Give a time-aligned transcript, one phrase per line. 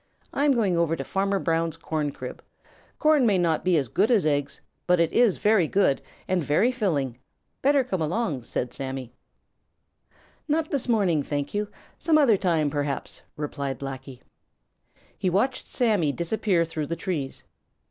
[0.33, 2.41] I'm going over to Farmer Brown's corncrib.
[2.97, 6.71] Corn may not be as good as eggs, but it is very good and very
[6.71, 7.19] filling.
[7.61, 9.13] Better come along," said Sammy.
[10.47, 11.67] "Not this morning, thank you.
[11.99, 14.21] Some other time, perhaps," replied Blacky.
[15.19, 17.43] He watched Sammy disappear through the trees.